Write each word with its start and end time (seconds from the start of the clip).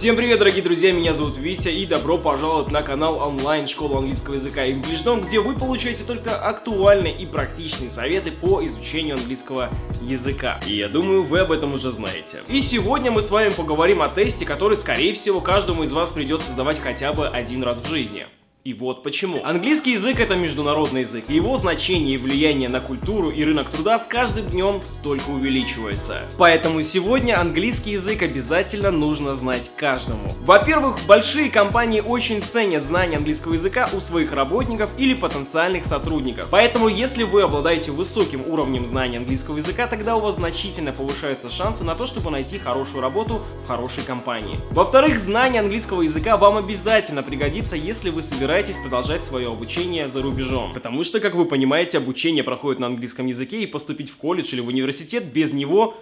Всем 0.00 0.16
привет, 0.16 0.38
дорогие 0.38 0.62
друзья, 0.62 0.92
меня 0.92 1.14
зовут 1.14 1.36
Витя 1.36 1.68
и 1.68 1.84
добро 1.84 2.16
пожаловать 2.16 2.72
на 2.72 2.80
канал 2.80 3.18
онлайн 3.18 3.66
школы 3.66 3.98
английского 3.98 4.36
языка 4.36 4.66
EnglishDom, 4.66 5.26
где 5.26 5.40
вы 5.40 5.54
получаете 5.54 6.04
только 6.04 6.42
актуальные 6.42 7.14
и 7.14 7.26
практичные 7.26 7.90
советы 7.90 8.32
по 8.32 8.64
изучению 8.64 9.16
английского 9.16 9.68
языка. 10.00 10.58
И 10.66 10.74
я 10.74 10.88
думаю, 10.88 11.24
вы 11.24 11.40
об 11.40 11.52
этом 11.52 11.72
уже 11.72 11.90
знаете. 11.90 12.38
И 12.48 12.62
сегодня 12.62 13.10
мы 13.10 13.20
с 13.20 13.30
вами 13.30 13.50
поговорим 13.50 14.00
о 14.00 14.08
тесте, 14.08 14.46
который, 14.46 14.78
скорее 14.78 15.12
всего, 15.12 15.42
каждому 15.42 15.82
из 15.82 15.92
вас 15.92 16.08
придется 16.08 16.50
сдавать 16.52 16.78
хотя 16.78 17.12
бы 17.12 17.28
один 17.28 17.62
раз 17.62 17.78
в 17.82 17.86
жизни. 17.86 18.24
И 18.62 18.74
вот 18.74 19.02
почему. 19.02 19.40
Английский 19.42 19.92
язык 19.92 20.20
это 20.20 20.34
международный 20.34 21.00
язык, 21.00 21.24
и 21.28 21.34
его 21.34 21.56
значение 21.56 22.16
и 22.16 22.18
влияние 22.18 22.68
на 22.68 22.82
культуру 22.82 23.30
и 23.30 23.42
рынок 23.42 23.70
труда 23.70 23.98
с 23.98 24.06
каждым 24.06 24.48
днем 24.48 24.82
только 25.02 25.30
увеличивается. 25.30 26.18
Поэтому 26.36 26.82
сегодня 26.82 27.40
английский 27.40 27.92
язык 27.92 28.20
обязательно 28.20 28.90
нужно 28.90 29.34
знать 29.34 29.70
каждому. 29.78 30.28
Во-первых, 30.42 30.98
большие 31.06 31.48
компании 31.48 32.02
очень 32.02 32.42
ценят 32.42 32.84
знание 32.84 33.16
английского 33.16 33.54
языка 33.54 33.88
у 33.94 34.00
своих 34.00 34.34
работников 34.34 34.90
или 34.98 35.14
потенциальных 35.14 35.86
сотрудников. 35.86 36.48
Поэтому, 36.50 36.88
если 36.88 37.22
вы 37.22 37.40
обладаете 37.40 37.92
высоким 37.92 38.42
уровнем 38.46 38.86
знания 38.86 39.16
английского 39.16 39.56
языка, 39.56 39.86
тогда 39.86 40.16
у 40.16 40.20
вас 40.20 40.34
значительно 40.34 40.92
повышаются 40.92 41.48
шансы 41.48 41.82
на 41.82 41.94
то, 41.94 42.04
чтобы 42.04 42.30
найти 42.30 42.58
хорошую 42.58 43.00
работу 43.00 43.40
в 43.64 43.68
хорошей 43.68 44.02
компании. 44.02 44.58
Во-вторых, 44.72 45.18
знание 45.18 45.60
английского 45.60 46.02
языка 46.02 46.36
вам 46.36 46.58
обязательно 46.58 47.22
пригодится, 47.22 47.74
если 47.74 48.10
вы 48.10 48.20
собираетесь 48.20 48.50
собираетесь 48.60 48.76
продолжать 48.82 49.24
свое 49.24 49.48
обучение 49.48 50.06
за 50.06 50.20
рубежом. 50.20 50.74
Потому 50.74 51.02
что, 51.02 51.18
как 51.18 51.34
вы 51.34 51.46
понимаете, 51.46 51.96
обучение 51.96 52.44
проходит 52.44 52.78
на 52.78 52.88
английском 52.88 53.26
языке, 53.26 53.62
и 53.62 53.66
поступить 53.66 54.10
в 54.10 54.16
колледж 54.16 54.52
или 54.52 54.60
в 54.60 54.68
университет 54.68 55.24
без 55.32 55.52
него 55.52 55.96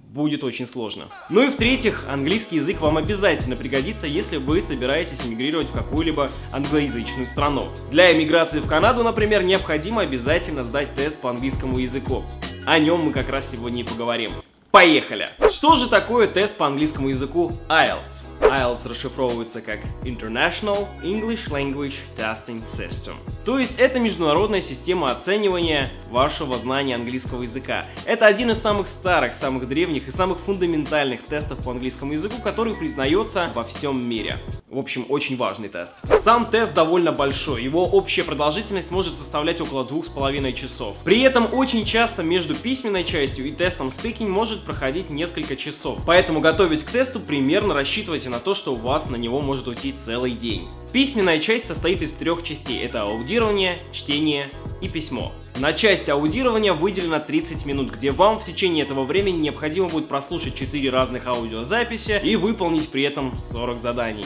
будет 0.00 0.42
очень 0.42 0.66
сложно. 0.66 1.04
Ну 1.28 1.44
и 1.46 1.50
в-третьих, 1.50 2.06
английский 2.08 2.56
язык 2.56 2.80
вам 2.80 2.96
обязательно 2.96 3.54
пригодится, 3.54 4.08
если 4.08 4.38
вы 4.38 4.60
собираетесь 4.60 5.24
эмигрировать 5.24 5.68
в 5.68 5.72
какую-либо 5.72 6.30
англоязычную 6.52 7.26
страну. 7.26 7.68
Для 7.92 8.12
эмиграции 8.12 8.58
в 8.58 8.66
Канаду, 8.66 9.04
например, 9.04 9.44
необходимо 9.44 10.02
обязательно 10.02 10.64
сдать 10.64 10.88
тест 10.96 11.16
по 11.16 11.30
английскому 11.30 11.78
языку. 11.78 12.24
О 12.66 12.78
нем 12.80 13.02
мы 13.04 13.12
как 13.12 13.28
раз 13.30 13.52
сегодня 13.52 13.82
и 13.82 13.84
поговорим. 13.84 14.30
Поехали! 14.70 15.30
Что 15.50 15.74
же 15.74 15.88
такое 15.88 16.28
тест 16.28 16.56
по 16.56 16.64
английскому 16.64 17.08
языку 17.08 17.50
IELTS? 17.68 18.22
IELTS 18.40 18.88
расшифровывается 18.88 19.60
как 19.60 19.80
International 20.04 20.86
English 21.02 21.50
Language 21.50 21.94
Testing 22.16 22.62
System. 22.62 23.14
То 23.44 23.58
есть 23.58 23.80
это 23.80 23.98
международная 23.98 24.60
система 24.60 25.10
оценивания 25.10 25.90
вашего 26.08 26.56
знания 26.56 26.94
английского 26.94 27.42
языка. 27.42 27.84
Это 28.04 28.26
один 28.26 28.52
из 28.52 28.58
самых 28.58 28.86
старых, 28.86 29.34
самых 29.34 29.68
древних 29.68 30.06
и 30.06 30.12
самых 30.12 30.38
фундаментальных 30.38 31.24
тестов 31.24 31.64
по 31.64 31.72
английскому 31.72 32.12
языку, 32.12 32.40
который 32.40 32.74
признается 32.74 33.50
во 33.52 33.64
всем 33.64 34.00
мире. 34.08 34.38
В 34.68 34.78
общем, 34.78 35.04
очень 35.08 35.36
важный 35.36 35.68
тест. 35.68 35.96
Сам 36.22 36.44
тест 36.44 36.74
довольно 36.74 37.10
большой, 37.10 37.64
его 37.64 37.84
общая 37.86 38.22
продолжительность 38.22 38.92
может 38.92 39.16
составлять 39.16 39.60
около 39.60 39.84
двух 39.84 40.06
с 40.06 40.08
половиной 40.08 40.52
часов. 40.52 40.96
При 41.02 41.22
этом 41.22 41.48
очень 41.52 41.84
часто 41.84 42.22
между 42.22 42.54
письменной 42.54 43.02
частью 43.02 43.48
и 43.48 43.50
тестом 43.50 43.88
speaking 43.88 44.28
может 44.28 44.59
проходить 44.60 45.10
несколько 45.10 45.56
часов. 45.56 46.00
Поэтому 46.06 46.40
готовясь 46.40 46.82
к 46.82 46.90
тесту, 46.90 47.20
примерно 47.20 47.74
рассчитывайте 47.74 48.28
на 48.28 48.38
то, 48.38 48.54
что 48.54 48.74
у 48.74 48.76
вас 48.76 49.10
на 49.10 49.16
него 49.16 49.40
может 49.40 49.68
уйти 49.68 49.92
целый 49.92 50.32
день. 50.32 50.68
Письменная 50.92 51.38
часть 51.38 51.66
состоит 51.68 52.02
из 52.02 52.12
трех 52.12 52.42
частей. 52.42 52.82
Это 52.82 53.02
аудирование, 53.02 53.78
чтение 53.92 54.50
и 54.80 54.88
письмо. 54.88 55.32
На 55.56 55.72
часть 55.72 56.08
аудирования 56.08 56.72
выделено 56.72 57.20
30 57.20 57.64
минут, 57.66 57.92
где 57.92 58.10
вам 58.10 58.40
в 58.40 58.44
течение 58.44 58.84
этого 58.84 59.04
времени 59.04 59.38
необходимо 59.38 59.88
будет 59.88 60.08
прослушать 60.08 60.54
4 60.54 60.90
разных 60.90 61.26
аудиозаписи 61.26 62.20
и 62.22 62.34
выполнить 62.34 62.88
при 62.88 63.02
этом 63.02 63.38
40 63.38 63.78
заданий. 63.78 64.24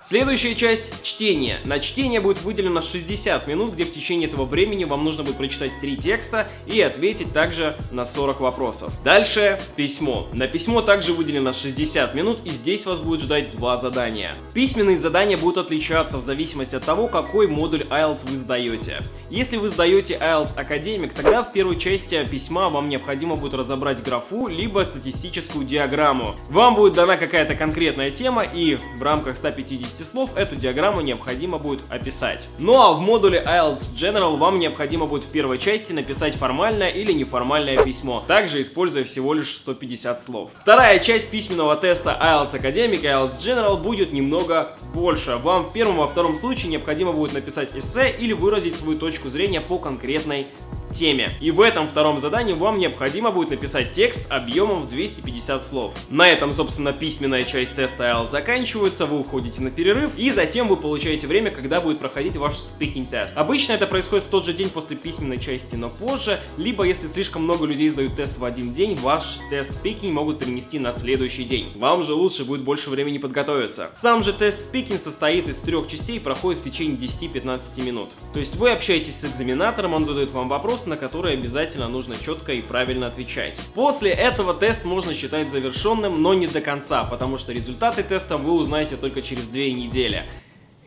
Следующая 0.00 0.54
часть– 0.54 1.02
чтение. 1.02 1.60
На 1.64 1.80
чтение 1.80 2.20
будет 2.20 2.42
выделено 2.42 2.80
60 2.80 3.46
минут, 3.46 3.72
где 3.74 3.84
в 3.84 3.92
течение 3.92 4.28
этого 4.28 4.44
времени 4.44 4.84
вам 4.84 5.04
нужно 5.04 5.22
будет 5.22 5.36
прочитать 5.36 5.72
3 5.80 5.96
текста 5.98 6.48
и 6.66 6.80
ответить 6.80 7.32
также 7.32 7.76
на 7.90 8.06
40 8.06 8.40
вопросов. 8.40 8.79
Дальше– 9.04 9.60
письмо. 9.76 10.28
На 10.32 10.46
письмо 10.46 10.82
также 10.82 11.12
выделено 11.12 11.52
60 11.52 12.14
минут 12.14 12.38
и 12.44 12.50
здесь 12.50 12.86
вас 12.86 12.98
будет 12.98 13.22
ждать 13.22 13.50
два 13.50 13.76
задания. 13.76 14.34
Письменные 14.54 14.98
задания 14.98 15.36
будут 15.36 15.66
отличаться 15.66 16.16
в 16.16 16.22
зависимости 16.22 16.76
от 16.76 16.84
того, 16.84 17.08
какой 17.08 17.46
модуль 17.46 17.82
IELTS 17.82 18.28
вы 18.28 18.36
сдаете. 18.36 18.98
Если 19.30 19.56
вы 19.56 19.68
сдаете 19.68 20.14
IELTS 20.14 20.56
Академик, 20.56 21.14
тогда 21.14 21.42
в 21.42 21.52
первой 21.52 21.76
части 21.76 22.22
письма 22.24 22.68
вам 22.68 22.88
необходимо 22.88 23.36
будет 23.36 23.54
разобрать 23.54 24.02
графу, 24.02 24.48
либо 24.48 24.80
статистическую 24.80 25.64
диаграмму. 25.64 26.34
Вам 26.48 26.74
будет 26.74 26.94
дана 26.94 27.16
какая-то 27.16 27.54
конкретная 27.54 28.10
тема, 28.10 28.42
и 28.42 28.78
в 28.98 29.02
рамках 29.02 29.36
150 29.36 30.06
слов 30.06 30.36
эту 30.36 30.56
диаграмму 30.56 31.00
необходимо 31.00 31.58
будет 31.58 31.80
описать. 31.88 32.48
Ну 32.58 32.80
а 32.80 32.92
в 32.92 33.00
модуле 33.00 33.44
IELTS 33.46 33.94
General 33.96 34.36
вам 34.36 34.58
необходимо 34.58 35.06
будет 35.06 35.24
в 35.24 35.30
первой 35.30 35.58
части 35.58 35.92
написать 35.92 36.34
формальное 36.34 36.88
или 36.88 37.12
неформальное 37.12 37.82
письмо, 37.82 38.22
также 38.26 38.60
используя 38.70 39.04
всего 39.04 39.34
лишь 39.34 39.56
150 39.56 40.24
слов. 40.24 40.50
Вторая 40.60 41.00
часть 41.00 41.28
письменного 41.28 41.76
теста 41.76 42.16
IELTS 42.20 42.52
Academic 42.52 43.00
и 43.00 43.06
IELTS 43.06 43.38
General 43.40 43.76
будет 43.76 44.12
немного 44.12 44.76
больше. 44.94 45.36
Вам 45.36 45.64
в 45.64 45.72
первом 45.72 45.96
и 45.96 45.98
во 45.98 46.06
втором 46.06 46.36
случае 46.36 46.70
необходимо 46.70 47.12
будет 47.12 47.32
написать 47.32 47.70
эссе 47.74 48.14
или 48.16 48.32
выразить 48.32 48.76
свою 48.76 48.96
точку 48.98 49.28
зрения 49.28 49.60
по 49.60 49.78
конкретной 49.78 50.46
теме. 50.92 51.30
И 51.40 51.50
в 51.50 51.60
этом 51.60 51.88
втором 51.88 52.18
задании 52.18 52.52
вам 52.52 52.78
необходимо 52.78 53.30
будет 53.30 53.50
написать 53.50 53.92
текст 53.92 54.30
объемом 54.30 54.82
в 54.82 54.90
250 54.90 55.64
слов. 55.64 55.94
На 56.08 56.28
этом, 56.28 56.52
собственно, 56.52 56.92
письменная 56.92 57.44
часть 57.44 57.74
теста 57.74 58.04
IELTS 58.04 58.30
заканчивается, 58.30 59.06
вы 59.06 59.18
уходите 59.18 59.60
на 59.62 59.70
перерыв, 59.70 60.12
и 60.16 60.30
затем 60.30 60.68
вы 60.68 60.76
получаете 60.76 61.26
время, 61.26 61.50
когда 61.50 61.80
будет 61.80 61.98
проходить 61.98 62.36
ваш 62.36 62.54
speaking 62.54 63.06
тест. 63.10 63.36
Обычно 63.36 63.72
это 63.72 63.86
происходит 63.86 64.26
в 64.26 64.28
тот 64.28 64.44
же 64.44 64.52
день 64.52 64.70
после 64.70 64.96
письменной 64.96 65.38
части, 65.38 65.76
но 65.76 65.88
позже, 65.88 66.40
либо 66.56 66.84
если 66.84 67.08
слишком 67.08 67.42
много 67.42 67.66
людей 67.66 67.88
сдают 67.88 68.16
тест 68.16 68.38
в 68.38 68.44
один 68.44 68.72
день, 68.72 68.96
ваш 68.96 69.38
тест 69.50 69.82
speaking 69.82 70.10
могут 70.10 70.38
перенести 70.38 70.78
на 70.78 70.92
следующий 70.92 71.44
день. 71.44 71.72
Вам 71.76 72.04
же 72.04 72.14
лучше 72.14 72.44
будет 72.44 72.62
больше 72.62 72.90
времени 72.90 73.18
подготовиться. 73.18 73.90
Сам 73.94 74.22
же 74.22 74.32
тест 74.32 74.72
speaking 74.72 75.02
состоит 75.02 75.48
из 75.48 75.58
трех 75.58 75.88
частей 75.88 76.16
и 76.16 76.20
проходит 76.20 76.60
в 76.60 76.64
течение 76.64 76.96
10-15 76.96 77.82
минут. 77.82 78.10
То 78.32 78.40
есть 78.40 78.56
вы 78.56 78.70
общаетесь 78.70 79.20
с 79.20 79.24
экзаменатором, 79.24 79.94
он 79.94 80.04
задает 80.04 80.30
вам 80.30 80.48
вопросы, 80.80 80.88
на 80.88 80.96
которые 80.96 81.34
обязательно 81.34 81.88
нужно 81.88 82.16
четко 82.16 82.52
и 82.52 82.62
правильно 82.62 83.06
отвечать. 83.06 83.60
После 83.74 84.10
этого 84.10 84.54
тест 84.54 84.84
можно 84.84 85.14
считать 85.14 85.50
завершенным, 85.50 86.22
но 86.22 86.34
не 86.34 86.46
до 86.46 86.60
конца, 86.60 87.04
потому 87.04 87.38
что 87.38 87.52
результаты 87.52 88.02
теста 88.02 88.36
вы 88.36 88.52
узнаете 88.52 88.96
только 88.96 89.22
через 89.22 89.44
две 89.44 89.72
недели. 89.72 90.22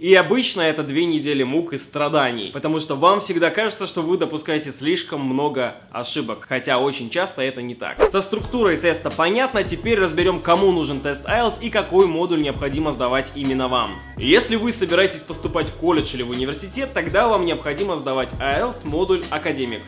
И 0.04 0.16
обычно 0.16 0.60
это 0.60 0.84
две 0.84 1.06
недели 1.06 1.44
мук 1.44 1.72
и 1.72 1.78
страданий, 1.78 2.52
потому 2.52 2.82
что 2.82 2.98
вам 2.98 3.22
всегда 3.22 3.50
кажется, 3.52 3.88
что 3.88 4.02
вы 4.02 4.18
допускаете 4.18 4.70
слишком 4.70 5.22
много 5.22 5.78
ошибок, 5.94 6.46
хотя 6.46 6.78
очень 6.78 7.10
часто 7.10 7.42
это 7.42 7.62
не 7.62 7.74
так. 7.74 8.04
Со 8.10 8.22
структурой 8.22 8.78
теста 8.78 9.10
понятно, 9.10 9.64
теперь 9.64 9.98
разберем, 9.98 10.42
кому 10.42 10.74
нужен 10.74 11.00
тест 11.00 11.24
IELTS 11.24 11.62
и 11.62 11.70
какой 11.70 12.08
модуль 12.08 12.42
необходимо 12.42 12.92
сдавать 12.92 13.32
именно 13.36 13.70
вам. 13.70 13.92
Если 14.18 14.58
вы 14.58 14.74
собираетесь 14.74 15.22
поступать 15.22 15.70
в 15.70 15.76
колледж 15.76 16.14
или 16.16 16.24
в 16.24 16.32
университет, 16.32 16.90
тогда 16.94 17.30
вам 17.30 17.46
необходимо 17.46 17.96
сдавать 17.96 18.34
IELTS 18.42 18.86
модуль 18.86 19.24
Академик. 19.30 19.84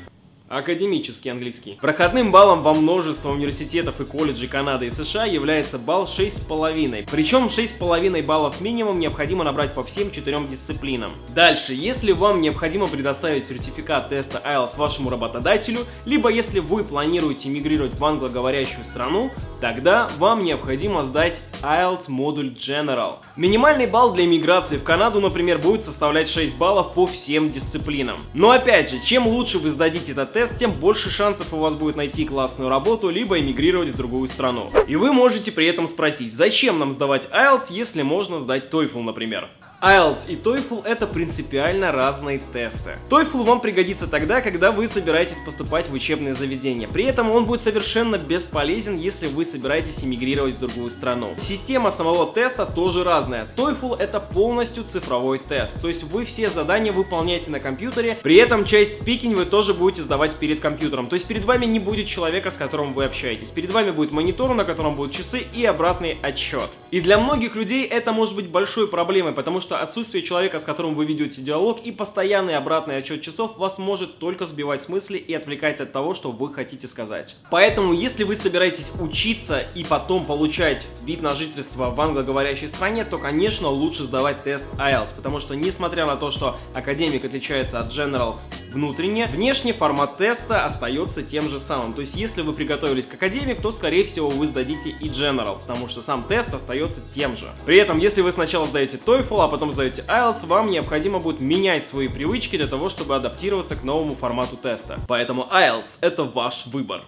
Академический 0.48 1.32
английский. 1.32 1.76
Проходным 1.82 2.32
баллом 2.32 2.62
во 2.62 2.76
множество 2.76 3.32
университетов 3.32 4.00
и 4.00 4.06
колледжей 4.06 4.48
Канады 4.48 4.86
и 4.86 4.92
США 4.92 5.26
является 5.26 5.80
балл 5.80 6.04
6,5. 6.04 7.08
Причем 7.12 7.46
6,5 7.46 8.24
баллов 8.24 8.62
минимум 8.62 9.00
необходимо 9.00 9.44
набрать 9.44 9.74
по 9.74 9.82
всем 9.82 10.12
четырем 10.12 10.48
дисциплинам. 10.48 11.12
Дальше, 11.34 11.74
если 11.74 12.12
вам 12.12 12.42
необходимо 12.42 12.88
предоставить 12.88 13.48
сертификат 13.48 14.10
теста 14.10 14.40
IELTS 14.46 14.78
вашему 14.78 15.10
работодателю, 15.10 15.80
либо 16.06 16.30
если 16.30 16.60
вы 16.60 16.84
планируете 16.84 17.50
мигрировать 17.50 17.98
в 17.98 18.06
англоговорящую 18.06 18.84
страну, 18.84 19.32
тогда 19.60 20.10
вам 20.20 20.44
необходимо 20.44 21.04
сдать 21.04 21.42
IELTS 21.64 22.04
модуль 22.10 22.50
General. 22.50 23.16
Минимальный 23.36 23.88
балл 23.88 24.14
для 24.14 24.28
миграции 24.28 24.78
в 24.78 24.84
Канаду, 24.84 25.20
например, 25.22 25.58
будет 25.58 25.84
составлять 25.84 26.30
6 26.30 26.56
баллов 26.56 26.94
по 26.94 27.08
всем 27.08 27.50
дисциплинам. 27.50 28.20
Но 28.36 28.52
опять 28.52 28.92
же, 28.92 29.00
чем 29.04 29.26
лучше 29.26 29.58
вы 29.58 29.72
сдадите 29.72 30.12
этот 30.12 30.35
тест, 30.36 30.58
тем 30.58 30.74
больше 30.74 31.10
шансов 31.10 31.54
у 31.54 31.58
вас 31.58 31.76
будет 31.76 31.96
найти 31.96 32.26
классную 32.26 32.70
работу, 32.70 33.10
либо 33.10 33.40
эмигрировать 33.40 33.92
в 33.92 33.96
другую 33.96 34.28
страну. 34.28 34.70
И 34.86 34.98
вы 34.98 35.14
можете 35.14 35.50
при 35.50 35.66
этом 35.66 35.88
спросить, 35.88 36.34
зачем 36.34 36.78
нам 36.78 36.92
сдавать 36.92 37.30
IELTS, 37.32 37.68
если 37.70 38.02
можно 38.02 38.38
сдать 38.38 38.70
TOEFL, 38.70 39.02
например? 39.02 39.50
IELTS 39.86 40.26
и 40.30 40.36
TOEFL 40.36 40.84
это 40.84 41.06
принципиально 41.06 41.92
разные 41.92 42.42
тесты. 42.52 42.98
TOEFL 43.08 43.44
вам 43.44 43.62
пригодится 43.62 44.08
тогда, 44.08 44.42
когда 44.42 44.72
вы 44.72 44.88
собираетесь 44.88 45.38
поступать 45.46 45.90
в 45.90 45.94
учебное 45.94 46.34
заведение. 46.34 46.88
При 46.88 47.04
этом 47.04 47.30
он 47.30 47.46
будет 47.46 47.62
совершенно 47.62 48.18
бесполезен, 48.18 48.98
если 48.98 49.28
вы 49.28 49.46
собираетесь 49.46 50.04
эмигрировать 50.04 50.56
в 50.56 50.60
другую 50.60 50.90
страну. 50.90 51.36
Система 51.38 51.92
самого 51.92 52.34
теста 52.34 52.66
тоже 52.66 53.04
разная. 53.04 53.48
TOEFL 53.56 54.00
это 54.00 54.20
полностью 54.20 54.86
цифровой 54.86 55.38
тест, 55.38 55.80
то 55.80 55.88
есть 55.88 56.02
вы 56.02 56.26
все 56.26 56.50
задания 56.50 56.92
выполняете 56.92 57.52
на 57.52 57.60
компьютере, 57.60 58.18
при 58.24 58.38
этом 58.38 58.66
часть 58.66 59.04
спикинг 59.04 59.38
вы 59.38 59.46
тоже 59.46 59.76
будете 59.76 60.02
сдавать 60.02 60.34
перед 60.34 60.62
компьютером. 60.62 61.10
То 61.10 61.14
есть 61.14 61.28
перед 61.28 61.46
вами 61.46 61.68
не 61.68 61.78
будет 61.78 62.08
человека, 62.08 62.50
с 62.50 62.58
которым 62.58 62.94
вы 62.94 63.06
общаетесь. 63.06 63.52
Перед 63.52 63.72
вами 63.72 63.92
будет 63.92 64.12
монитор, 64.12 64.56
на 64.56 64.66
котором 64.66 64.96
будут 64.96 65.12
часы 65.12 65.44
и 65.54 65.64
обратный 65.64 66.18
отсчет. 66.24 66.72
И 66.90 67.02
для 67.02 67.20
многих 67.20 67.54
людей 67.54 67.86
это 67.86 68.14
может 68.14 68.36
быть 68.36 68.48
большой 68.48 68.88
проблемой, 68.88 69.34
потому 69.34 69.60
что 69.60 69.75
отсутствие 69.82 70.24
человека, 70.24 70.60
с 70.60 70.64
которым 70.64 70.96
вы 70.96 71.06
ведете 71.06 71.42
диалог 71.42 71.80
и 71.84 71.92
постоянный 71.92 72.56
обратный 72.56 72.98
отсчет 72.98 73.22
часов 73.22 73.58
вас 73.58 73.78
может 73.78 74.20
только 74.20 74.46
сбивать 74.46 74.84
с 74.84 74.90
мысли 74.90 75.18
и 75.18 75.34
отвлекать 75.34 75.80
от 75.80 75.92
того, 75.92 76.14
что 76.14 76.32
вы 76.32 76.54
хотите 76.54 76.88
сказать. 76.88 77.36
Поэтому, 77.52 77.94
если 77.94 78.24
вы 78.24 78.36
собираетесь 78.36 78.92
учиться 79.00 79.60
и 79.60 79.84
потом 79.84 80.26
получать 80.26 80.88
вид 81.04 81.22
на 81.22 81.34
жительство 81.34 81.90
в 81.90 82.02
англоговорящей 82.02 82.68
стране, 82.68 83.06
то, 83.06 83.18
конечно, 83.18 83.68
лучше 83.70 84.04
сдавать 84.04 84.44
тест 84.44 84.66
IELTS, 84.78 85.16
потому 85.16 85.40
что, 85.40 85.56
несмотря 85.56 86.06
на 86.06 86.16
то, 86.16 86.32
что 86.32 86.58
академик 86.74 87.26
отличается 87.26 87.80
от 87.80 87.88
General 87.88 88.36
внутренне, 88.76 89.26
внешний 89.26 89.74
формат 89.74 90.18
теста 90.18 90.66
остается 90.66 91.24
тем 91.24 91.50
же 91.50 91.58
самым. 91.58 91.94
То 91.94 92.02
есть, 92.02 92.14
если 92.16 92.42
вы 92.42 92.54
приготовились 92.54 93.08
к 93.08 93.14
академик, 93.16 93.62
то, 93.62 93.72
скорее 93.72 94.06
всего, 94.06 94.30
вы 94.30 94.46
сдадите 94.46 94.90
и 94.90 95.06
General, 95.06 95.60
потому 95.60 95.88
что 95.88 96.02
сам 96.02 96.24
тест 96.24 96.54
остается 96.54 97.02
тем 97.14 97.36
же. 97.36 97.48
При 97.66 97.78
этом, 97.78 97.98
если 97.98 98.22
вы 98.22 98.32
сначала 98.32 98.68
сдаете 98.68 98.98
TOEFL, 98.98 99.44
а 99.44 99.48
потом 99.48 99.72
сдаете 99.72 100.04
IELTS, 100.08 100.46
вам 100.46 100.70
необходимо 100.70 101.20
будет 101.20 101.42
менять 101.42 101.88
свои 101.88 102.08
привычки 102.08 102.58
для 102.58 102.68
того, 102.68 102.90
чтобы 102.90 103.16
адаптироваться 103.16 103.76
к 103.76 103.84
новому 103.84 104.16
формату 104.16 104.58
теста. 104.58 105.00
Поэтому 105.08 105.48
IELTS— 105.52 105.98
это 106.02 106.26
ваш 106.26 106.66
выбор. 106.68 107.02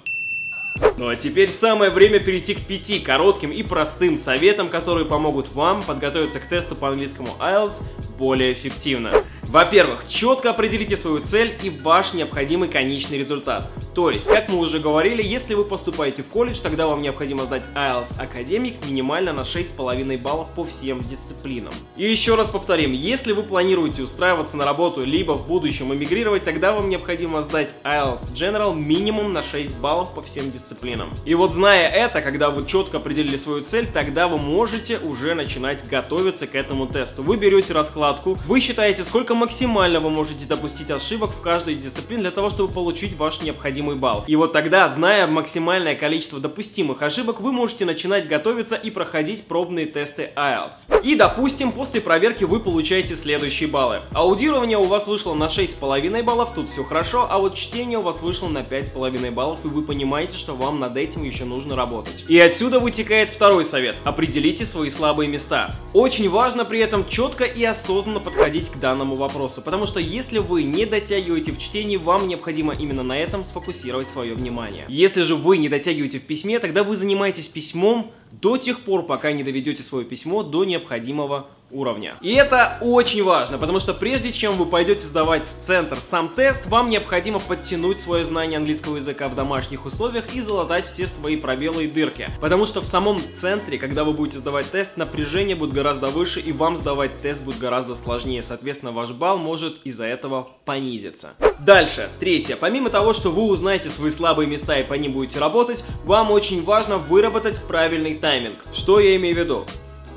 Ну 0.97 1.09
а 1.09 1.15
теперь 1.15 1.49
самое 1.51 1.91
время 1.91 2.19
перейти 2.19 2.53
к 2.53 2.65
пяти 2.65 2.99
коротким 2.99 3.51
и 3.51 3.63
простым 3.63 4.17
советам, 4.17 4.69
которые 4.69 5.05
помогут 5.05 5.51
вам 5.53 5.83
подготовиться 5.83 6.39
к 6.39 6.47
тесту 6.47 6.75
по 6.75 6.89
английскому 6.89 7.29
IELTS 7.39 7.81
более 8.17 8.53
эффективно. 8.53 9.11
Во-первых, 9.49 10.05
четко 10.09 10.49
определите 10.49 10.97
свою 10.97 11.21
цель 11.21 11.57
и 11.63 11.69
ваш 11.69 12.11
необходимый 12.11 12.67
конечный 12.67 13.17
результат. 13.17 13.71
То 13.95 14.11
есть, 14.11 14.25
как 14.25 14.49
мы 14.49 14.57
уже 14.57 14.79
говорили, 14.79 15.23
если 15.23 15.53
вы 15.53 15.63
поступаете 15.63 16.21
в 16.21 16.27
колледж, 16.27 16.59
тогда 16.61 16.85
вам 16.85 17.01
необходимо 17.01 17.45
сдать 17.45 17.63
IELTS 17.73 18.19
Академик 18.19 18.85
минимально 18.85 19.31
на 19.31 19.41
6,5 19.41 20.21
баллов 20.21 20.49
по 20.53 20.65
всем 20.65 20.99
дисциплинам. 20.99 21.73
И 21.95 22.03
еще 22.03 22.35
раз 22.35 22.49
повторим, 22.49 22.91
если 22.91 23.31
вы 23.31 23.41
планируете 23.41 24.03
устраиваться 24.03 24.57
на 24.57 24.65
работу, 24.65 25.05
либо 25.05 25.37
в 25.37 25.47
будущем 25.47 25.93
эмигрировать, 25.93 26.43
тогда 26.43 26.73
вам 26.73 26.89
необходимо 26.89 27.41
сдать 27.41 27.73
IELTS 27.85 28.33
General 28.33 28.75
минимум 28.75 29.31
на 29.31 29.43
6 29.43 29.77
баллов 29.77 30.13
по 30.13 30.21
всем 30.21 30.51
дисциплинам. 30.51 31.11
И 31.23 31.35
вот 31.35 31.53
зная 31.53 31.87
это, 31.87 32.21
когда 32.21 32.49
вы 32.49 32.65
четко 32.65 32.97
определили 32.97 33.37
свою 33.37 33.63
цель, 33.63 33.87
тогда 33.87 34.27
вы 34.27 34.39
можете 34.39 34.99
уже 34.99 35.35
начинать 35.35 35.87
готовиться 35.87 36.47
к 36.47 36.55
этому 36.55 36.87
тесту. 36.87 37.23
Вы 37.23 37.37
берете 37.37 37.71
раскладку, 37.71 38.37
вы 38.45 38.59
считаете, 38.59 39.05
сколько 39.05 39.36
максимально 39.37 40.01
вы 40.01 40.09
можете 40.09 40.45
допустить 40.45 40.89
ошибок 40.91 41.29
в 41.29 41.39
каждой 41.41 41.75
из 41.75 41.83
дисциплин 41.83 42.19
для 42.19 42.31
того, 42.31 42.49
чтобы 42.49 42.73
получить 42.73 43.15
ваш 43.15 43.41
необходимый 43.41 43.95
балл. 43.95 44.25
И 44.27 44.35
вот 44.35 44.51
тогда, 44.51 44.89
зная 44.89 45.27
максимальное 45.27 45.95
количество 45.95 46.39
допустимых 46.39 47.01
ошибок, 47.01 47.39
вы 47.39 47.53
можете 47.53 47.85
начинать 47.85 48.27
готовиться 48.27 48.75
и 48.75 48.91
проходить 48.91 49.45
пробные 49.45 49.85
тесты 49.85 50.31
IELTS. 50.35 51.03
И, 51.03 51.15
допустим, 51.15 51.71
после 51.71 52.01
проверки 52.01 52.43
вы 52.43 52.59
получаете 52.59 53.15
следующие 53.15 53.69
баллы. 53.69 54.01
Аудирование 54.13 54.77
у 54.77 54.83
вас 54.83 55.07
вышло 55.07 55.33
на 55.33 55.45
6,5 55.45 56.23
баллов, 56.23 56.49
тут 56.55 56.67
все 56.67 56.83
хорошо, 56.83 57.27
а 57.29 57.37
вот 57.39 57.55
чтение 57.55 57.99
у 57.99 58.01
вас 58.01 58.21
вышло 58.21 58.47
на 58.47 58.63
5,5 58.63 59.31
баллов, 59.31 59.63
и 59.63 59.67
вы 59.67 59.83
понимаете, 59.83 60.37
что 60.37 60.55
вам 60.55 60.79
над 60.79 60.97
этим 60.97 61.23
еще 61.23 61.45
нужно 61.45 61.75
работать. 61.75 62.25
И 62.27 62.39
отсюда 62.39 62.79
вытекает 62.79 63.29
второй 63.29 63.65
совет. 63.65 63.95
Определите 64.03 64.65
свои 64.65 64.89
слабые 64.89 65.29
места. 65.29 65.69
Очень 65.93 66.29
важно 66.29 66.65
при 66.65 66.79
этом 66.79 67.07
четко 67.07 67.43
и 67.43 67.63
осознанно 67.63 68.19
подходить 68.19 68.71
к 68.71 68.77
данному 68.77 69.13
вопросу 69.15 69.26
вопросу, 69.27 69.61
потому 69.61 69.85
что 69.85 69.99
если 69.99 70.39
вы 70.39 70.63
не 70.63 70.85
дотягиваете 70.85 71.51
в 71.51 71.59
чтении, 71.59 71.97
вам 71.97 72.27
необходимо 72.27 72.73
именно 72.73 73.03
на 73.03 73.17
этом 73.17 73.43
сфокусировать 73.43 74.07
свое 74.07 74.33
внимание. 74.33 74.85
Если 74.87 75.21
же 75.21 75.35
вы 75.35 75.57
не 75.57 75.69
дотягиваете 75.69 76.19
в 76.19 76.23
письме, 76.23 76.59
тогда 76.59 76.83
вы 76.83 76.95
занимаетесь 76.95 77.47
письмом 77.47 78.11
до 78.31 78.57
тех 78.57 78.81
пор, 78.81 79.05
пока 79.05 79.31
не 79.31 79.43
доведете 79.43 79.83
свое 79.83 80.05
письмо 80.05 80.43
до 80.43 80.63
необходимого 80.63 81.47
уровня. 81.71 82.15
И 82.21 82.33
это 82.33 82.77
очень 82.81 83.23
важно, 83.23 83.57
потому 83.57 83.79
что 83.79 83.93
прежде 83.93 84.31
чем 84.31 84.53
вы 84.53 84.65
пойдете 84.65 85.01
сдавать 85.01 85.47
в 85.47 85.65
центр 85.65 85.97
сам 85.99 86.29
тест, 86.29 86.65
вам 86.67 86.89
необходимо 86.89 87.39
подтянуть 87.39 87.99
свое 87.99 88.25
знание 88.25 88.57
английского 88.57 88.95
языка 88.95 89.27
в 89.27 89.35
домашних 89.35 89.85
условиях 89.85 90.33
и 90.33 90.41
залатать 90.41 90.85
все 90.85 91.07
свои 91.07 91.37
пробелы 91.37 91.85
и 91.85 91.87
дырки. 91.87 92.29
Потому 92.39 92.65
что 92.65 92.81
в 92.81 92.85
самом 92.85 93.19
центре, 93.35 93.77
когда 93.77 94.03
вы 94.03 94.13
будете 94.13 94.37
сдавать 94.37 94.71
тест, 94.71 94.97
напряжение 94.97 95.55
будет 95.55 95.73
гораздо 95.73 96.07
выше 96.07 96.39
и 96.39 96.51
вам 96.51 96.77
сдавать 96.77 97.17
тест 97.17 97.43
будет 97.43 97.59
гораздо 97.59 97.95
сложнее. 97.95 98.43
Соответственно, 98.43 98.91
ваш 98.91 99.11
балл 99.11 99.37
может 99.37 99.81
из-за 99.83 100.05
этого 100.05 100.49
понизиться. 100.65 101.33
Дальше, 101.59 102.09
третье. 102.19 102.55
Помимо 102.55 102.89
того, 102.89 103.13
что 103.13 103.31
вы 103.31 103.43
узнаете 103.43 103.89
свои 103.89 104.11
слабые 104.11 104.47
места 104.47 104.77
и 104.77 104.83
по 104.83 104.93
ним 104.93 105.13
будете 105.13 105.39
работать, 105.39 105.83
вам 106.05 106.31
очень 106.31 106.63
важно 106.63 106.97
выработать 106.97 107.61
правильный 107.63 108.15
тайминг. 108.15 108.63
Что 108.73 108.99
я 108.99 109.15
имею 109.15 109.35
в 109.35 109.39
виду? 109.39 109.65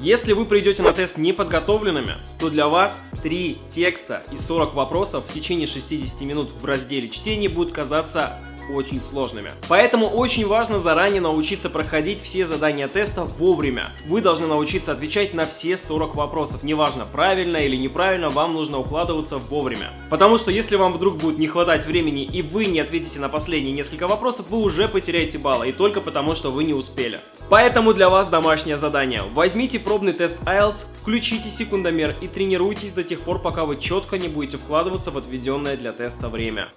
Если 0.00 0.32
вы 0.32 0.46
придете 0.46 0.82
на 0.82 0.94
тест 0.94 1.18
неподготовленными, 1.18 2.12
то 2.38 2.48
для 2.48 2.68
вас 2.68 3.02
3 3.22 3.58
текста 3.70 4.22
и 4.32 4.38
40 4.38 4.72
вопросов 4.72 5.26
в 5.28 5.32
течение 5.34 5.66
60 5.66 6.22
минут 6.22 6.48
в 6.58 6.64
разделе 6.64 7.10
чтения 7.10 7.50
будут 7.50 7.74
казаться 7.74 8.38
очень 8.74 9.00
сложными. 9.00 9.52
Поэтому 9.68 10.06
очень 10.06 10.46
важно 10.46 10.78
заранее 10.78 11.20
научиться 11.20 11.70
проходить 11.70 12.22
все 12.22 12.46
задания 12.46 12.88
теста 12.88 13.24
вовремя. 13.24 13.90
Вы 14.06 14.20
должны 14.20 14.46
научиться 14.46 14.92
отвечать 14.92 15.34
на 15.34 15.46
все 15.46 15.76
40 15.76 16.14
вопросов. 16.14 16.62
Неважно, 16.62 17.06
правильно 17.10 17.56
или 17.58 17.76
неправильно, 17.76 18.30
вам 18.30 18.54
нужно 18.54 18.78
укладываться 18.78 19.38
вовремя. 19.38 19.90
Потому 20.08 20.38
что 20.38 20.50
если 20.50 20.76
вам 20.76 20.92
вдруг 20.92 21.16
будет 21.16 21.38
не 21.38 21.46
хватать 21.46 21.86
времени 21.86 22.24
и 22.24 22.42
вы 22.42 22.66
не 22.66 22.80
ответите 22.80 23.20
на 23.20 23.28
последние 23.28 23.72
несколько 23.72 24.08
вопросов, 24.08 24.46
вы 24.50 24.58
уже 24.58 24.88
потеряете 24.88 25.38
баллы. 25.38 25.70
И 25.70 25.72
только 25.72 26.00
потому, 26.00 26.34
что 26.34 26.50
вы 26.50 26.64
не 26.64 26.74
успели. 26.74 27.20
Поэтому 27.48 27.94
для 27.94 28.08
вас 28.08 28.28
домашнее 28.28 28.76
задание. 28.76 29.22
Возьмите 29.32 29.78
пробный 29.78 30.12
тест 30.12 30.36
IELTS, 30.44 30.86
включите 31.00 31.48
секундомер 31.48 32.14
и 32.20 32.28
тренируйтесь 32.28 32.92
до 32.92 33.04
тех 33.04 33.20
пор, 33.20 33.40
пока 33.40 33.64
вы 33.64 33.76
четко 33.76 34.18
не 34.18 34.28
будете 34.28 34.58
вкладываться 34.58 35.10
в 35.10 35.18
отведенное 35.18 35.76
для 35.76 35.92
теста 35.92 36.28
время. 36.28 36.68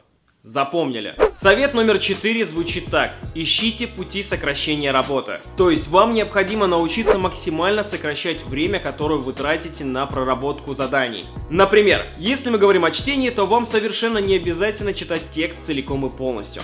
Запомнили. 0.43 1.15
Совет 1.37 1.73
номер 1.73 1.99
4 1.99 2.45
звучит 2.45 2.87
так. 2.87 3.13
Ищите 3.33 3.87
пути 3.87 4.21
сокращения 4.21 4.91
работы. 4.91 5.39
То 5.55 5.69
есть 5.69 5.87
вам 5.87 6.13
необходимо 6.13 6.67
научиться 6.67 7.17
максимально 7.17 7.81
сокращать 7.81 8.43
время, 8.43 8.79
которое 8.79 9.21
вы 9.21 9.31
тратите 9.31 9.85
на 9.85 10.05
проработку 10.05 10.73
заданий. 10.73 11.23
Например, 11.49 12.05
если 12.17 12.49
мы 12.49 12.57
говорим 12.57 12.83
о 12.83 12.91
чтении, 12.91 13.29
то 13.29 13.45
вам 13.45 13.65
совершенно 13.65 14.17
не 14.17 14.35
обязательно 14.35 14.93
читать 14.93 15.21
текст 15.31 15.65
целиком 15.65 16.05
и 16.05 16.09
полностью. 16.09 16.61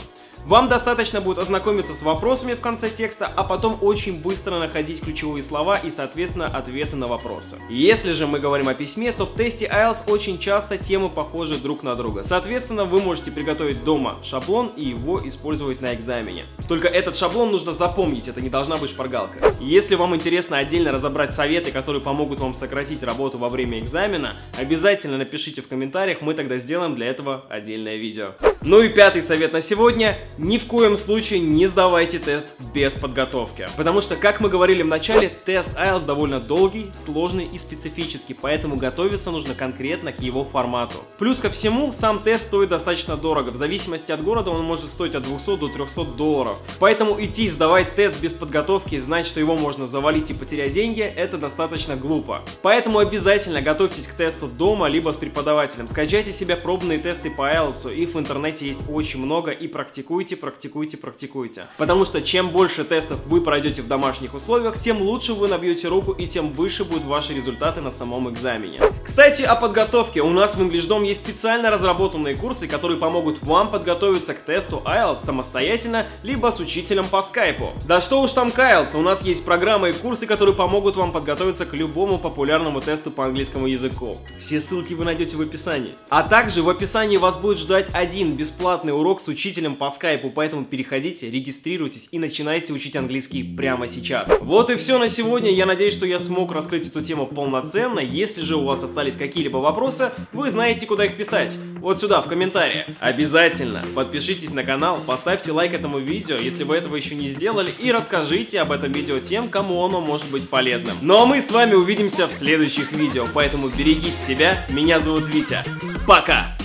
Вам 0.50 0.68
достаточно 0.68 1.22
будет 1.22 1.38
ознакомиться 1.38 1.94
с 1.94 2.02
вопросами 2.02 2.54
в 2.54 2.60
конце 2.60 2.90
текста, 2.90 3.32
а 3.36 3.44
потом 3.44 3.78
очень 3.82 4.20
быстро 4.20 4.58
находить 4.58 5.00
ключевые 5.00 5.44
слова 5.44 5.78
и, 5.78 5.92
соответственно, 5.92 6.48
ответы 6.48 6.96
на 6.96 7.06
вопросы. 7.06 7.58
Если 7.70 8.14
же 8.14 8.26
мы 8.26 8.40
говорим 8.40 8.68
о 8.68 8.74
письме, 8.74 9.12
то 9.12 9.28
в 9.28 9.36
тесте 9.36 9.68
IELTS 9.72 9.98
очень 10.08 10.40
часто 10.40 10.80
темы 10.80 11.10
похожи 11.10 11.60
друг 11.60 11.84
на 11.84 11.94
друга. 11.94 12.24
Соответственно, 12.24 12.86
вы 12.86 13.00
можете 13.00 13.30
приготовить 13.30 13.84
дома 13.84 14.16
шаблон 14.24 14.72
и 14.76 14.86
его 14.86 15.20
использовать 15.24 15.82
на 15.82 15.94
экзамене. 15.94 16.48
Только 16.68 16.88
этот 16.88 17.16
шаблон 17.16 17.52
нужно 17.52 17.72
запомнить, 17.72 18.28
это 18.28 18.42
не 18.42 18.50
должна 18.50 18.78
быть 18.78 18.90
шпаргалка. 18.90 19.54
Если 19.60 19.94
вам 19.94 20.16
интересно 20.16 20.58
отдельно 20.58 20.92
разобрать 20.92 21.30
советы, 21.30 21.70
которые 21.70 22.02
помогут 22.02 22.40
вам 22.40 22.56
сократить 22.56 23.04
работу 23.04 23.38
во 23.38 23.50
время 23.50 23.78
экзамена, 23.78 24.38
обязательно 24.58 25.20
напишите 25.20 25.62
в 25.62 25.68
комментариях, 25.68 26.22
мы 26.22 26.34
тогда 26.34 26.58
сделаем 26.58 26.96
для 26.96 27.06
этого 27.06 27.46
отдельное 27.50 27.98
видео. 27.98 28.32
Ну 28.64 28.82
и 28.82 28.90
пятый 28.90 29.22
совет 29.22 29.54
на 29.54 29.62
сегодня 29.62 30.18
ни 30.40 30.58
в 30.58 30.66
коем 30.66 30.96
случае 30.96 31.42
не 31.42 31.68
сдавайте 31.68 32.18
тест 32.18 32.48
без 32.74 32.94
подготовки. 32.94 33.68
Потому 33.76 34.00
что, 34.00 34.16
как 34.16 34.40
мы 34.40 34.48
говорили 34.48 34.82
в 34.82 34.88
начале, 34.88 35.30
тест 35.30 35.76
IELTS 35.76 36.06
довольно 36.06 36.40
долгий, 36.40 36.92
сложный 37.06 37.46
и 37.46 37.58
специфический, 37.58 38.34
поэтому 38.34 38.78
готовиться 38.78 39.32
нужно 39.32 39.54
конкретно 39.54 40.14
к 40.14 40.22
его 40.22 40.46
формату. 40.46 40.98
Плюс 41.18 41.40
ко 41.40 41.50
всему, 41.50 41.92
сам 41.92 42.20
тест 42.20 42.48
стоит 42.48 42.70
достаточно 42.70 43.18
дорого. 43.18 43.50
В 43.50 43.58
зависимости 43.58 44.14
от 44.14 44.24
города 44.24 44.52
он 44.52 44.64
может 44.64 44.88
стоить 44.88 45.14
от 45.14 45.24
200 45.24 45.58
до 45.58 45.68
300 45.68 46.06
долларов. 46.06 46.58
Поэтому 46.80 47.22
идти 47.22 47.50
сдавать 47.50 47.96
тест 47.96 48.20
без 48.22 48.32
подготовки 48.32 48.96
и 48.96 49.00
знать, 49.00 49.26
что 49.26 49.42
его 49.42 49.58
можно 49.58 49.88
завалить 49.88 50.30
и 50.30 50.34
потерять 50.34 50.74
деньги, 50.74 51.02
это 51.02 51.38
достаточно 51.38 51.98
глупо. 51.98 52.42
Поэтому 52.62 53.00
обязательно 53.00 53.62
готовьтесь 53.62 54.08
к 54.08 54.14
тесту 54.14 54.48
дома, 54.48 54.88
либо 54.88 55.12
с 55.12 55.18
преподавателем. 55.18 55.90
Скачайте 55.90 56.32
себе 56.32 56.56
пробные 56.56 57.00
тесты 57.00 57.30
по 57.30 57.52
IELTS, 57.52 57.94
их 57.94 58.14
в 58.14 58.20
интернете 58.20 58.66
есть 58.66 58.80
очень 58.90 59.20
много 59.20 59.52
и 59.52 59.68
практикуйте 59.68 60.29
практикуйте, 60.36 60.98
практикуйте, 60.98 61.30
практикуйте. 61.30 61.68
Потому 61.78 62.06
что 62.06 62.22
чем 62.22 62.50
больше 62.50 62.84
тестов 62.84 63.26
вы 63.26 63.42
пройдете 63.42 63.82
в 63.82 63.88
домашних 63.88 64.34
условиях, 64.34 64.80
тем 64.80 65.02
лучше 65.02 65.34
вы 65.34 65.48
набьете 65.48 65.88
руку 65.88 66.12
и 66.12 66.26
тем 66.26 66.52
выше 66.52 66.84
будут 66.84 67.04
ваши 67.04 67.34
результаты 67.34 67.82
на 67.82 67.92
самом 67.92 68.30
экзамене. 68.30 68.80
Кстати, 69.04 69.44
о 69.44 69.56
подготовке. 69.56 70.22
У 70.22 70.30
нас 70.30 70.56
в 70.56 70.62
EnglishDom 70.62 71.06
есть 71.06 71.22
специально 71.22 71.70
разработанные 71.70 72.36
курсы, 72.36 72.68
которые 72.68 73.00
помогут 73.00 73.42
вам 73.42 73.72
подготовиться 73.72 74.34
к 74.34 74.40
тесту 74.40 74.82
IELTS 74.86 75.26
самостоятельно, 75.26 76.06
либо 76.24 76.52
с 76.52 76.60
учителем 76.60 77.08
по 77.08 77.22
скайпу. 77.22 77.74
Да 77.88 78.02
что 78.02 78.22
уж 78.22 78.32
там 78.32 78.50
IELTS, 78.50 78.96
у 78.96 79.02
нас 79.02 79.24
есть 79.24 79.46
программы 79.46 79.92
и 79.92 79.94
курсы, 79.94 80.26
которые 80.26 80.56
помогут 80.56 80.96
вам 80.96 81.12
подготовиться 81.12 81.66
к 81.66 81.74
любому 81.74 82.18
популярному 82.18 82.82
тесту 82.82 83.12
по 83.12 83.26
английскому 83.26 83.68
языку. 83.68 84.18
Все 84.40 84.60
ссылки 84.60 84.94
вы 84.94 85.06
найдете 85.06 85.38
в 85.38 85.42
описании. 85.42 85.96
А 86.10 86.24
также 86.24 86.62
в 86.62 86.70
описании 86.70 87.18
вас 87.18 87.38
будет 87.38 87.60
ждать 87.60 87.90
один 87.94 88.36
бесплатный 88.36 88.94
урок 88.94 89.22
с 89.22 89.28
учителем 89.28 89.76
по 89.76 89.90
скайпу, 89.90 90.19
поэтому 90.28 90.66
переходите, 90.66 91.32
регистрируйтесь 91.32 92.10
и 92.12 92.20
начинайте 92.20 92.74
учить 92.74 92.96
английский 92.96 93.44
прямо 93.44 93.88
сейчас. 93.88 94.30
Вот 94.42 94.70
и 94.70 94.76
все 94.76 94.98
на 94.98 95.08
сегодня. 95.08 95.52
Я 95.52 95.66
надеюсь, 95.66 95.94
что 95.94 96.06
я 96.06 96.20
смог 96.20 96.52
раскрыть 96.52 96.88
эту 96.88 97.02
тему 97.02 97.26
полноценно. 97.26 98.00
Если 98.00 98.42
же 98.42 98.58
у 98.58 98.66
вас 98.66 98.84
остались 98.84 99.16
какие-либо 99.16 99.58
вопросы, 99.58 100.12
вы 100.34 100.50
знаете, 100.50 100.86
куда 100.86 101.06
их 101.06 101.16
писать. 101.16 101.58
Вот 101.80 102.00
сюда, 102.02 102.22
в 102.22 102.28
комментариях. 102.28 102.88
Обязательно 103.00 103.86
подпишитесь 103.96 104.52
на 104.52 104.64
канал, 104.64 105.00
поставьте 105.06 105.52
лайк 105.52 105.74
этому 105.74 106.00
видео, 106.00 106.36
если 106.36 106.64
вы 106.64 106.76
этого 106.76 106.96
еще 106.96 107.16
не 107.16 107.30
сделали, 107.30 107.72
и 107.80 107.92
расскажите 107.92 108.60
об 108.60 108.72
этом 108.72 108.92
видео 108.92 109.20
тем, 109.20 109.48
кому 109.48 109.84
оно 109.86 110.02
может 110.02 110.30
быть 110.30 110.50
полезным. 110.50 110.96
Ну 111.02 111.22
а 111.22 111.26
мы 111.26 111.42
с 111.42 111.52
вами 111.52 111.76
увидимся 111.76 112.28
в 112.28 112.34
следующих 112.34 112.92
видео, 112.92 113.26
поэтому 113.34 113.70
берегите 113.70 114.18
себя. 114.18 114.58
Меня 114.70 115.00
зовут 115.00 115.28
Витя. 115.28 115.64
Пока! 116.06 116.59